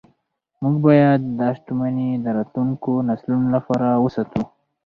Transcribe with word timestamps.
موږ 0.61 0.75
باید 0.85 1.21
دا 1.39 1.47
شتمني 1.57 2.09
د 2.23 2.25
راتلونکو 2.37 2.91
نسلونو 3.09 3.47
لپاره 3.55 3.87
وساتو 4.03 4.41